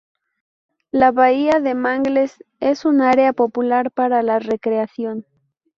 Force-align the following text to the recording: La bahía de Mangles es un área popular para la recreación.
La 0.89 1.11
bahía 1.11 1.59
de 1.59 1.75
Mangles 1.75 2.43
es 2.59 2.85
un 2.85 3.01
área 3.03 3.33
popular 3.33 3.91
para 3.91 4.23
la 4.23 4.39
recreación. 4.39 5.27